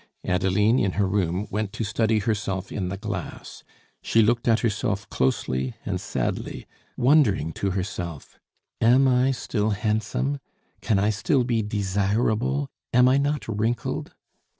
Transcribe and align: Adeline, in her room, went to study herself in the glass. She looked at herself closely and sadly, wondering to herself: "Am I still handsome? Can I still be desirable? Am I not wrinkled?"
Adeline, 0.25 0.79
in 0.79 0.93
her 0.93 1.05
room, 1.07 1.45
went 1.51 1.71
to 1.71 1.83
study 1.83 2.17
herself 2.17 2.71
in 2.71 2.89
the 2.89 2.97
glass. 2.97 3.63
She 4.01 4.23
looked 4.23 4.47
at 4.47 4.61
herself 4.61 5.07
closely 5.11 5.75
and 5.85 6.01
sadly, 6.01 6.65
wondering 6.97 7.53
to 7.61 7.69
herself: 7.69 8.39
"Am 8.81 9.07
I 9.07 9.29
still 9.29 9.69
handsome? 9.77 10.39
Can 10.81 10.97
I 10.97 11.11
still 11.11 11.43
be 11.43 11.61
desirable? 11.61 12.67
Am 12.91 13.07
I 13.07 13.17
not 13.19 13.47
wrinkled?" 13.47 14.15